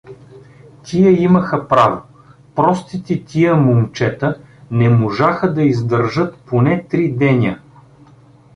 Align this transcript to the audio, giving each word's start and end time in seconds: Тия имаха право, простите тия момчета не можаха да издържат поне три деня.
Тия 0.83 1.21
имаха 1.21 1.67
право, 1.67 2.01
простите 2.55 3.25
тия 3.25 3.55
момчета 3.55 4.41
не 4.71 4.89
можаха 4.89 5.53
да 5.53 5.63
издържат 5.63 6.35
поне 6.37 6.83
три 6.83 7.11
деня. 7.11 7.59